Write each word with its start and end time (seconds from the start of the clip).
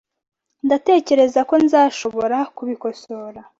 Ndatekereza 0.65 1.39
ko 1.49 1.55
nzashobora 1.65 2.37
kubikosora. 2.55 3.39